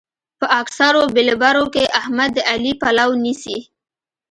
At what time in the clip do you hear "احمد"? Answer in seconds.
1.99-2.29